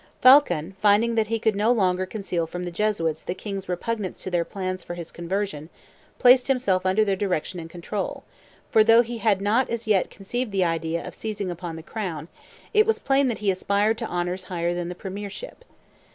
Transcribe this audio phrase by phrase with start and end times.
[0.19, 4.31] Phaulkon, finding that he could no longer conceal from the Jesuits the king's repugnance to
[4.31, 5.69] their plans for his conversion,
[6.17, 8.23] placed himself under their direction and control;
[8.71, 12.29] for though he had not as yet conceived the idea of seizing upon the crown,
[12.73, 15.63] it was plain that he aspired to honors higher than the premiership.